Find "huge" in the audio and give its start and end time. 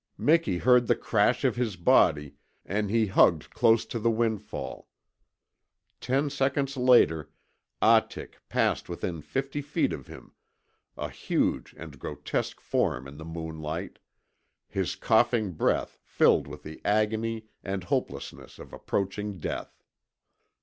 11.11-11.75